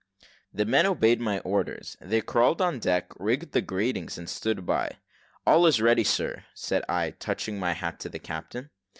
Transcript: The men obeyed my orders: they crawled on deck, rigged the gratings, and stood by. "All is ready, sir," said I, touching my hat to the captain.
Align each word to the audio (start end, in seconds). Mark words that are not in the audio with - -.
The 0.51 0.65
men 0.65 0.87
obeyed 0.87 1.21
my 1.21 1.41
orders: 1.41 1.95
they 2.01 2.21
crawled 2.21 2.59
on 2.59 2.79
deck, 2.79 3.11
rigged 3.19 3.51
the 3.51 3.61
gratings, 3.61 4.17
and 4.17 4.27
stood 4.27 4.65
by. 4.65 4.97
"All 5.45 5.67
is 5.67 5.79
ready, 5.79 6.03
sir," 6.03 6.43
said 6.55 6.83
I, 6.89 7.11
touching 7.11 7.59
my 7.59 7.73
hat 7.73 7.99
to 7.99 8.09
the 8.09 8.17
captain. 8.17 8.71